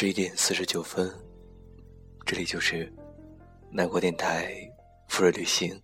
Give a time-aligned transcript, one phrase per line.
[0.00, 1.12] 十一点四十九分，
[2.24, 2.90] 这里就是
[3.70, 4.50] 南国电台
[5.08, 5.78] 富瑞旅行，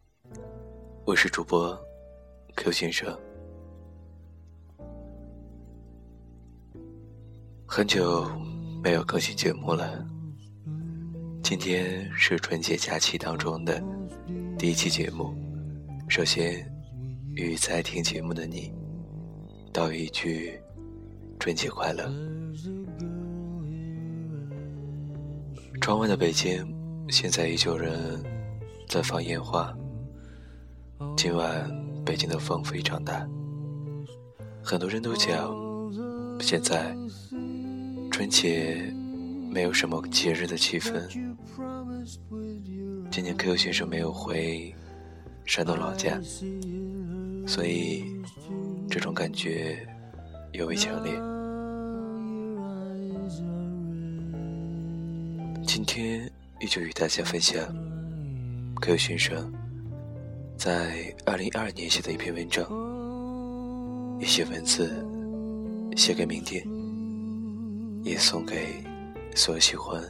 [1.05, 1.79] 我是主播
[2.57, 3.15] Q 先生。
[7.67, 8.27] 很久
[8.83, 10.03] 没有更新节目了，
[11.43, 13.85] 今天是春节假期当中的
[14.59, 15.35] 第一期节目。
[16.09, 16.67] 首先，
[17.35, 18.73] 与在听节目的你
[19.75, 20.59] 道一句
[21.39, 22.11] 春节快乐。
[25.81, 26.67] 窗外的北京，
[27.09, 28.23] 现在依旧人
[28.89, 29.73] 在放烟花。
[31.17, 31.71] 今晚
[32.05, 33.27] 北京的风非常大，
[34.63, 35.55] 很多人都讲，
[36.41, 36.97] 现在
[38.11, 38.93] 春节
[39.51, 40.95] 没有什么节日的气氛。
[43.11, 44.75] 今年 Q 先生没有回
[45.45, 46.21] 山东老家，
[47.47, 48.05] 所以
[48.91, 49.87] 这种感觉
[50.53, 51.36] 尤为强烈。
[55.67, 57.61] 今天依旧与大家分享
[58.81, 59.53] 柯友先生
[60.57, 62.65] 在二零二二年写的一篇文章，
[64.21, 65.05] 一些文字
[65.97, 66.65] 写给明天，
[68.05, 68.83] 也送给
[69.35, 70.01] 所有喜欢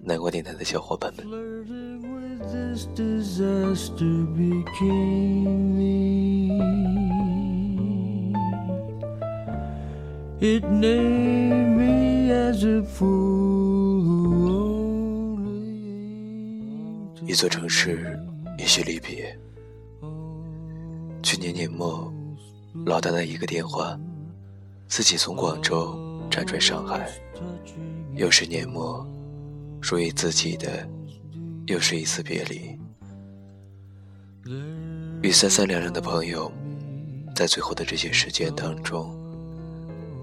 [0.00, 1.24] 南国电台的小伙伴们。
[10.40, 13.53] it name me as a fool
[17.26, 18.18] 一座城市，
[18.58, 19.36] 一些离别。
[21.22, 22.12] 去年年末，
[22.84, 23.98] 老大的一个电话，
[24.88, 25.98] 自己从广州
[26.30, 27.08] 辗转上海。
[28.14, 29.04] 又是年末，
[29.80, 30.86] 属于自己的，
[31.66, 32.78] 又是一次别离。
[35.22, 36.52] 与三三两两的朋友，
[37.34, 39.16] 在最后的这些时间当中，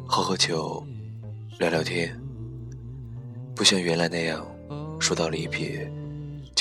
[0.07, 0.85] 喝喝酒，
[1.57, 2.15] 聊聊天，
[3.55, 4.45] 不像原来那样，
[4.99, 5.91] 说到离别。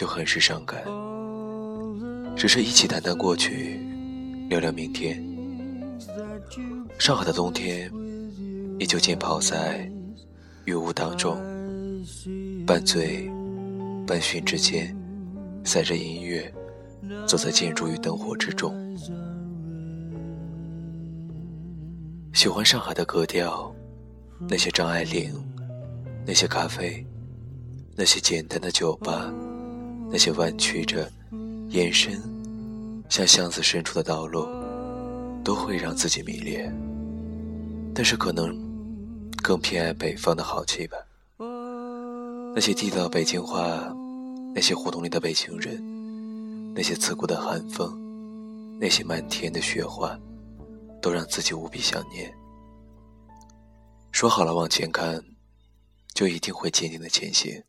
[0.01, 0.83] 就很是伤感，
[2.35, 3.79] 只是一起谈谈过去，
[4.49, 5.23] 聊聊明天。
[6.99, 7.93] 上海的冬天，
[8.79, 9.87] 依旧浸泡在
[10.65, 11.37] 雨雾当中，
[12.67, 13.31] 半醉
[14.07, 14.97] 半醺之间，
[15.65, 16.51] 塞着音乐，
[17.27, 18.75] 走在建筑与灯火之中。
[22.33, 23.71] 喜欢上海的格调，
[24.49, 25.31] 那些张爱玲，
[26.27, 27.07] 那些咖啡，
[27.95, 29.31] 那些简单的酒吧。
[30.11, 31.11] 那些弯曲着、
[31.69, 32.21] 延伸
[33.09, 34.47] 向巷子深处的道路，
[35.45, 36.75] 都会让自己迷恋。
[37.95, 38.57] 但是可能
[39.43, 40.97] 更偏爱北方的好气吧。
[42.55, 43.95] 那些地道北京话，
[44.53, 45.81] 那些胡同里的北京人，
[46.75, 47.97] 那些刺骨的寒风，
[48.81, 50.19] 那些漫天的雪花，
[51.01, 52.33] 都让自己无比想念。
[54.11, 55.23] 说好了往前看，
[56.15, 57.63] 就一定会坚定的前行。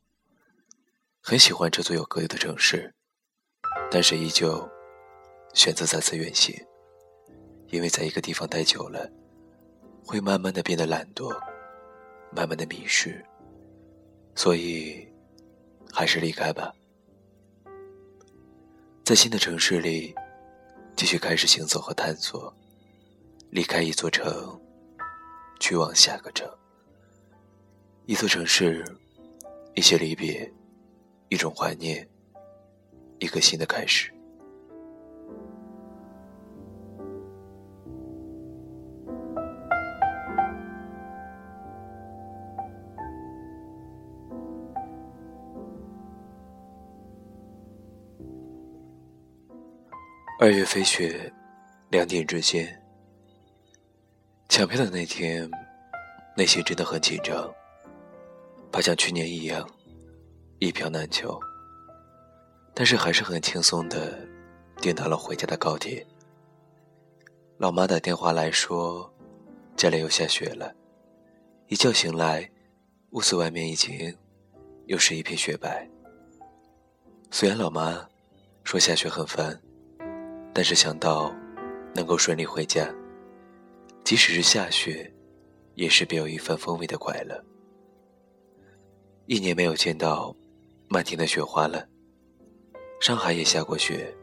[1.23, 2.91] 很喜欢这座有格调的城市，
[3.91, 4.67] 但是依旧
[5.53, 6.55] 选择再次远行，
[7.67, 9.07] 因为在一个地方待久了，
[10.03, 11.31] 会慢慢的变得懒惰，
[12.35, 13.23] 慢慢的迷失，
[14.33, 15.07] 所以
[15.93, 16.73] 还是离开吧，
[19.05, 20.15] 在新的城市里
[20.97, 22.51] 继续开始行走和探索，
[23.51, 24.59] 离开一座城，
[25.59, 26.49] 去往下个城，
[28.07, 28.83] 一座城市，
[29.75, 30.51] 一些离别。
[31.31, 32.05] 一种怀念，
[33.19, 34.11] 一个新的开始。
[50.37, 51.31] 二月飞雪，
[51.91, 52.77] 两点之间，
[54.49, 55.49] 抢票的那天，
[56.35, 57.49] 内心真的很紧张，
[58.69, 59.65] 怕像去年一样。
[60.63, 61.39] 一票难求，
[62.75, 64.15] 但是还是很轻松的
[64.79, 66.05] 订到了回家的高铁。
[67.57, 69.11] 老妈打电话来说，
[69.75, 70.71] 家里又下雪了。
[71.65, 72.47] 一觉醒来，
[73.09, 74.15] 屋子外面已经
[74.85, 75.89] 又是一片雪白。
[77.31, 78.07] 虽然老妈
[78.63, 79.59] 说下雪很烦，
[80.53, 81.35] 但是想到
[81.95, 82.87] 能够顺利回家，
[84.03, 85.11] 即使是下雪，
[85.73, 87.43] 也是别有一番风味的快乐。
[89.25, 90.35] 一年没有见到。
[90.93, 91.87] 漫天的雪花了，
[92.99, 94.13] 上海也下过雪，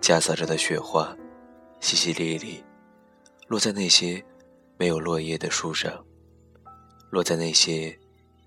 [0.00, 1.16] 夹杂着的雪花，
[1.80, 2.60] 淅淅沥沥，
[3.46, 4.20] 落在那些
[4.76, 6.04] 没有落叶的树上，
[7.10, 7.96] 落在那些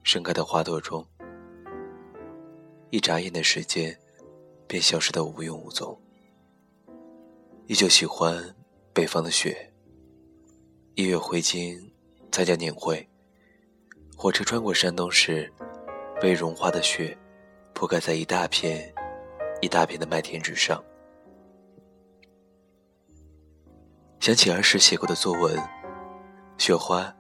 [0.04, 1.07] 盛开的花朵中，
[2.90, 3.98] 一眨眼的时间，
[4.68, 5.98] 便消失得无影无踪。
[7.68, 8.54] 依旧喜欢
[8.92, 9.72] 北方的雪。
[10.96, 11.90] 一月回京
[12.34, 13.08] 参加年会，
[14.18, 15.50] 火车穿过山东时，
[16.19, 17.18] 被融化的雪
[17.75, 18.92] 铺盖在一大片
[19.62, 20.81] 一大片的麦田之上。
[24.22, 25.62] 想起儿时写过的作文，
[26.57, 27.13] 雪花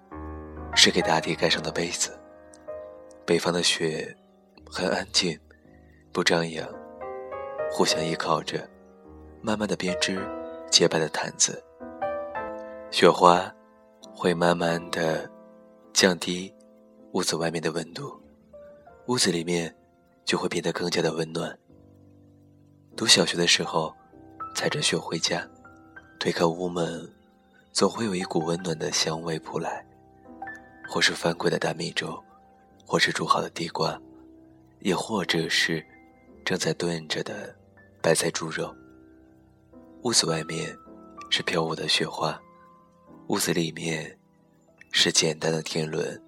[0.73, 2.17] 是给大地盖上的被子。
[3.25, 4.15] 北方的雪
[4.65, 5.37] 很安静，
[6.13, 6.67] 不张扬，
[7.69, 8.67] 互相依靠着，
[9.41, 10.17] 慢慢的编织
[10.71, 11.61] 洁白的毯子。
[12.91, 13.53] 雪花
[14.15, 15.29] 会慢慢的
[15.91, 16.51] 降低
[17.11, 18.17] 屋子外面的温度，
[19.07, 19.75] 屋子里面
[20.25, 21.57] 就会变得更加的温暖。
[22.97, 23.95] 读小学的时候，
[24.53, 25.47] 踩着雪回家，
[26.19, 27.09] 推开屋门，
[27.71, 29.85] 总会有一股温暖的香味扑来，
[30.89, 32.21] 或是翻滚的大米粥。
[32.87, 33.99] 或是煮好的地瓜，
[34.81, 35.83] 也或者是
[36.45, 37.55] 正在炖着的
[37.99, 38.71] 白菜猪肉。
[40.03, 40.77] 屋子外面
[41.31, 42.39] 是飘舞的雪花，
[43.29, 44.15] 屋子里面
[44.91, 46.21] 是简单的天伦。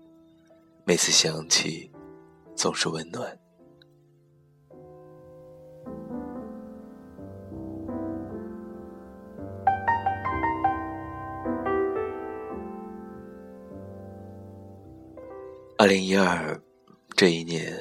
[0.83, 1.91] 每次想起，
[2.55, 3.36] 总是温暖。
[15.87, 16.61] 二零一二
[17.15, 17.73] 这一年，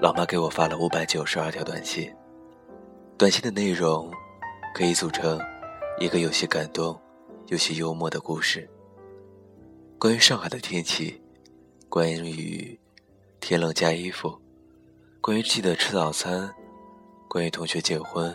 [0.00, 2.10] 老妈给我发了五百九十二条短信，
[3.18, 4.10] 短信的内容
[4.74, 5.38] 可以组成
[6.00, 6.98] 一个有些感动、
[7.48, 8.66] 有些幽默的故事。
[9.98, 11.22] 关于上海的天气，
[11.90, 12.80] 关于
[13.38, 14.40] 天冷加衣服，
[15.20, 16.50] 关于记得吃早餐，
[17.28, 18.34] 关于同学结婚，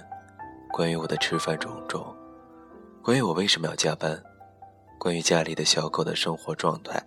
[0.72, 2.16] 关于我的吃饭种种，
[3.02, 4.22] 关于我为什么要加班，
[5.00, 7.04] 关于家里的小狗的生活状态。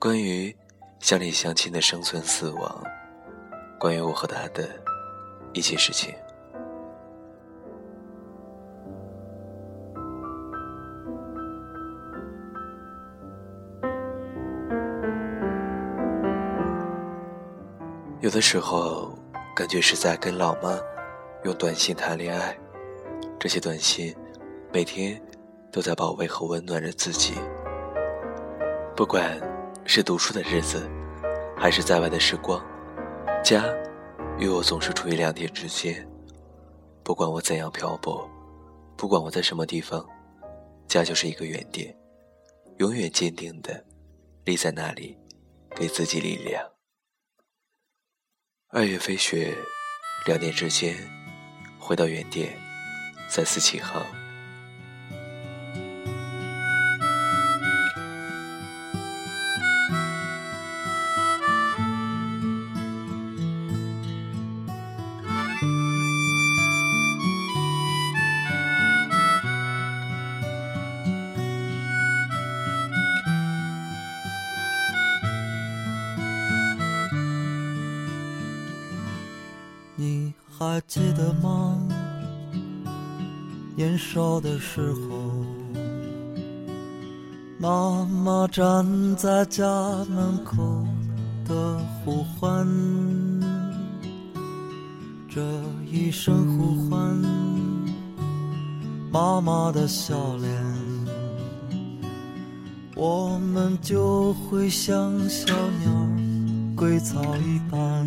[0.00, 0.54] 关于
[1.00, 2.84] 乡里乡亲的生存死亡，
[3.80, 4.68] 关于我和他的
[5.52, 6.14] 一些事情。
[18.20, 19.12] 有的时候，
[19.56, 20.78] 感觉是在跟老妈
[21.42, 22.56] 用短信谈恋爱。
[23.36, 24.14] 这些短信
[24.72, 25.20] 每天
[25.72, 27.34] 都在保卫和温暖着自己，
[28.94, 29.57] 不管。
[29.90, 30.86] 是读书的日子，
[31.56, 32.62] 还是在外的时光，
[33.42, 33.64] 家
[34.38, 36.06] 与我总是处于两点之间。
[37.02, 38.28] 不管我怎样漂泊，
[38.98, 40.06] 不管我在什么地方，
[40.86, 41.96] 家就是一个原点，
[42.76, 43.82] 永远坚定的
[44.44, 45.16] 立在那里，
[45.74, 46.62] 给自己力量。
[48.68, 49.56] 二月飞雪，
[50.26, 50.94] 两点之间，
[51.78, 52.54] 回到原点，
[53.26, 54.04] 再次起航。
[83.78, 85.46] 年少的时候，
[87.60, 88.84] 妈妈站
[89.14, 89.64] 在家
[90.10, 90.84] 门口
[91.46, 92.66] 的呼唤，
[95.28, 95.40] 这
[95.88, 97.16] 一声呼唤，
[99.12, 100.52] 妈妈的笑脸，
[102.96, 105.92] 我们就会像小鸟
[106.74, 108.04] 归巢一般。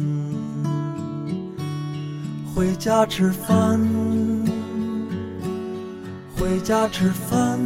[2.53, 3.79] 回家吃饭，
[6.41, 7.59] 回家吃饭。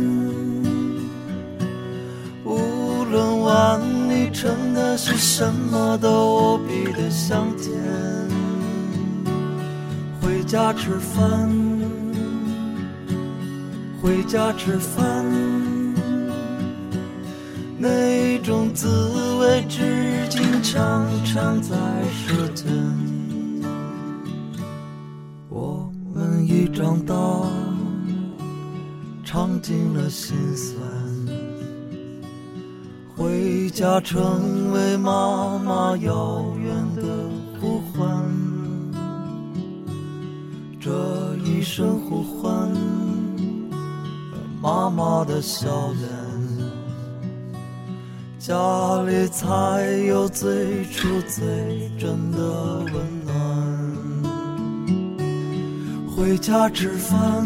[2.44, 3.79] 无论碗
[4.10, 7.74] 里盛的是什么，都无比的香甜。
[10.22, 11.50] 回家吃饭，
[14.01, 15.24] 回家吃饭。
[17.77, 18.89] 那种滋
[19.39, 21.77] 味，至今常常在
[22.12, 22.67] 舌尖。
[26.48, 27.15] 一长大，
[29.36, 30.80] 尝尽了心酸，
[33.13, 37.04] 回家成为妈妈遥远的
[37.60, 38.08] 呼唤。
[40.80, 42.72] 这一声呼唤，
[44.62, 45.68] 妈妈的笑
[46.00, 46.10] 脸，
[48.39, 48.56] 家
[49.01, 52.94] 里才有最初最真的温
[53.25, 53.36] 暖。
[56.15, 57.46] 回家吃饭，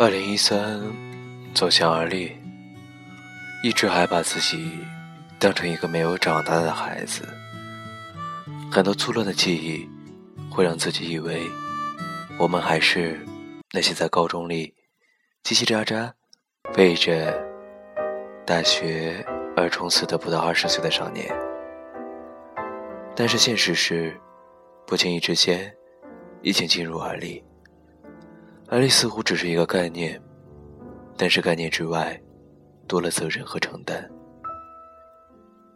[0.00, 0.80] 二零一三，
[1.52, 2.34] 走向而立，
[3.62, 4.78] 一直还把自己
[5.38, 7.28] 当成一个没有长大的孩子。
[8.72, 9.86] 很多粗乱的记忆，
[10.50, 11.42] 会让自己以为，
[12.38, 13.20] 我们还是
[13.72, 14.74] 那些在高中里
[15.44, 16.10] 叽叽喳喳
[16.72, 17.38] 背着
[18.46, 19.22] 大学
[19.54, 21.30] 而冲刺的不到二十岁的少年。
[23.14, 24.18] 但是现实是，
[24.86, 25.70] 不经意之间，
[26.40, 27.44] 已经进入而立。
[28.72, 30.22] 而立似乎只是一个概念，
[31.16, 32.18] 但是概念之外，
[32.86, 34.08] 多了责任和承担。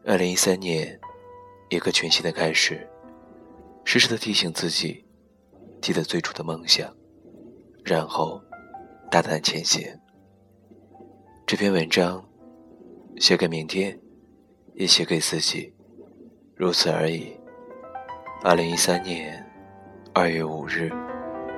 [0.07, 0.97] 二零一三年，
[1.71, 2.89] 一个全新的开始，
[3.85, 5.05] 时时的提醒自己，
[5.83, 6.89] 记得最初的梦想，
[7.85, 8.41] 然后
[9.11, 9.83] 大胆前行。
[11.45, 12.25] 这篇文章
[13.17, 13.99] 写给明天，
[14.75, 15.75] 也写给自己，
[16.55, 17.37] 如此而已。
[18.45, 19.45] 二零一三年
[20.13, 20.93] 二月五日，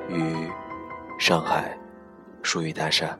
[0.09, 0.51] 于。
[1.19, 1.77] 上海，
[2.43, 3.19] 疏宇大厦。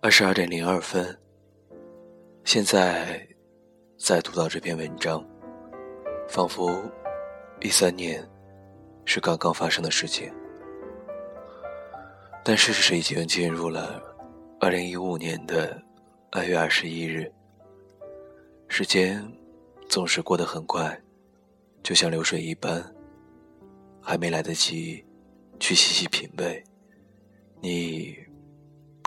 [0.00, 1.16] 二十二点零二分。
[2.44, 3.26] 现在，
[3.98, 5.24] 再读到这篇文章，
[6.28, 6.70] 仿佛
[7.60, 8.26] 一三年
[9.04, 10.32] 是刚刚发生的事情。
[12.48, 14.02] 但事实已经进入了
[14.58, 15.82] 二零一五年的
[16.30, 17.30] 二月二十一日。
[18.68, 19.22] 时间
[19.86, 20.98] 总是过得很快，
[21.82, 22.82] 就像流水一般，
[24.00, 25.04] 还没来得及
[25.60, 26.64] 去细细品味，
[27.60, 28.16] 你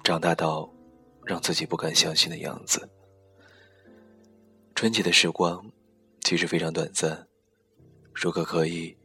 [0.04, 0.72] 长大到
[1.26, 2.88] 让自己不敢相信的样子。
[4.76, 5.66] 春节的时光
[6.20, 7.28] 其实非常短暂，
[8.14, 8.96] 如果可以，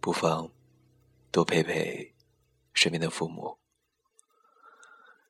[0.00, 0.50] 不妨
[1.30, 2.12] 多陪陪
[2.74, 3.56] 身边的父母。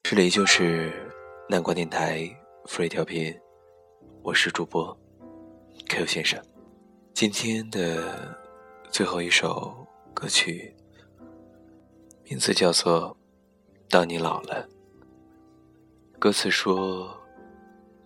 [0.09, 0.93] 这里就是
[1.49, 2.21] 南瓜电台
[2.67, 3.37] free 调频，
[4.23, 4.97] 我是主播
[5.89, 6.41] Q 先生。
[7.13, 8.39] 今天的
[8.89, 9.85] 最后一首
[10.15, 10.73] 歌曲，
[12.23, 13.11] 名字叫做
[13.91, 14.69] 《当你老了》。
[16.21, 17.13] 歌词说：“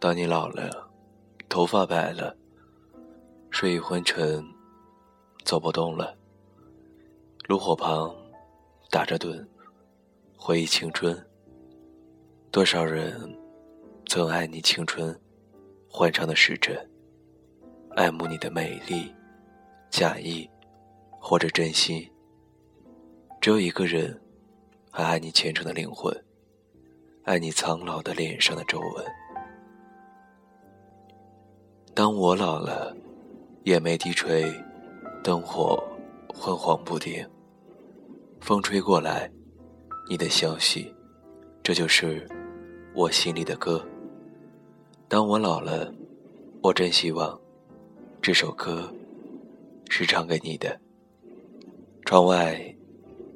[0.01, 0.91] 当你老了，
[1.51, 2.35] 头发白了，
[3.51, 4.43] 睡意昏沉，
[5.45, 6.17] 走不动了。
[7.47, 8.11] 炉火旁
[8.89, 9.47] 打着盹，
[10.39, 11.15] 回忆青春。”
[12.53, 13.15] 多少人
[14.09, 15.17] 曾爱你青春
[15.89, 16.77] 欢畅的时辰，
[17.95, 19.15] 爱慕你的美丽，
[19.89, 20.51] 假意
[21.21, 22.11] 或者真心。
[23.41, 24.21] 只有一个人
[24.91, 26.13] 还爱你虔诚的灵魂，
[27.23, 29.07] 爱你苍老的脸上的皱纹。
[31.95, 32.93] 当我老了，
[33.63, 34.53] 眼眉低垂，
[35.23, 35.81] 灯火
[36.35, 37.25] 昏黄不定，
[38.41, 39.31] 风吹过来，
[40.09, 40.93] 你的消息，
[41.63, 42.27] 这就是。
[42.93, 43.87] 我心里的歌。
[45.09, 45.93] 当我老了，
[46.61, 47.41] 我真希望
[48.21, 48.93] 这首歌
[49.89, 50.79] 是唱给你的。
[52.05, 52.75] 窗外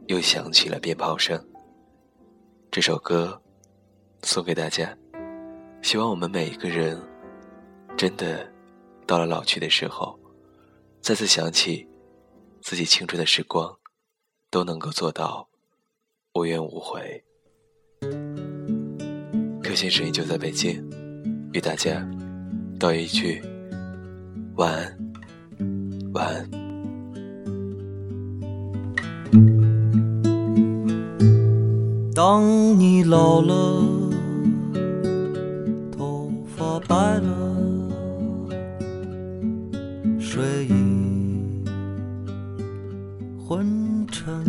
[0.08, 1.40] 又响起了鞭炮声。
[2.70, 3.40] 这首歌
[4.25, 4.96] 送给大家，
[5.82, 7.00] 希望我们每一个人
[7.96, 8.52] 真的
[9.06, 10.18] 到了老去的时候，
[11.00, 11.88] 再次想起
[12.61, 13.78] 自己青春的时光，
[14.50, 15.49] 都能够做到
[16.34, 17.25] 无怨无悔。
[19.75, 20.81] 微信声音就在北京，
[21.52, 22.09] 与大家
[22.78, 23.43] 道一句
[24.54, 24.97] 晚安，
[26.12, 26.49] 晚安。
[32.14, 32.45] 当
[32.78, 33.83] 你老了，
[35.90, 37.90] 头发白了，
[40.21, 41.64] 睡意
[43.45, 44.45] 昏沉。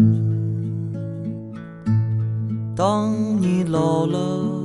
[2.76, 4.65] 当你老了。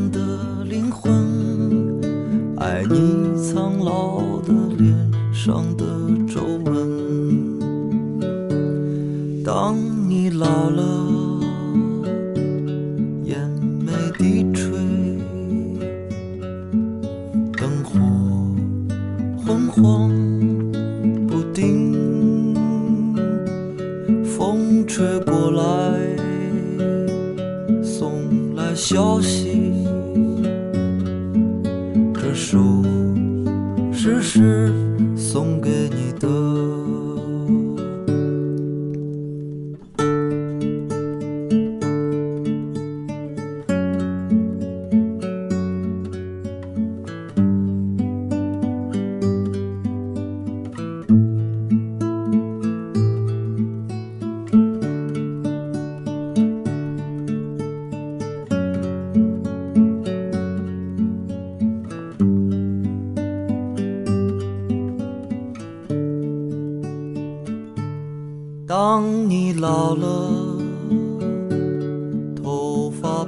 [2.81, 4.91] 爱你苍老的脸
[5.31, 5.85] 上的
[35.71, 36.30] 送给你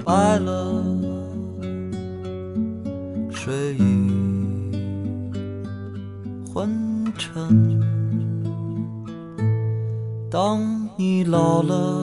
[0.03, 0.83] 白了，
[3.31, 4.71] 睡意
[6.53, 6.69] 昏
[7.17, 7.81] 沉。
[10.29, 12.02] 当你老了，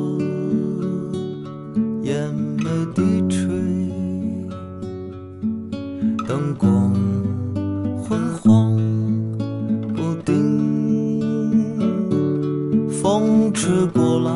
[13.01, 14.31] 风吹过来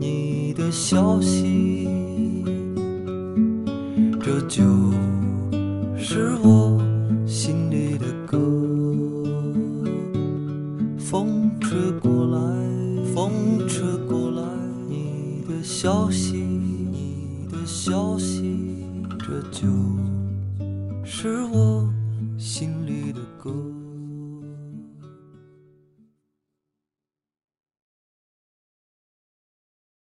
[0.00, 1.88] 你的消息，
[4.20, 4.64] 这就
[5.96, 6.75] 是我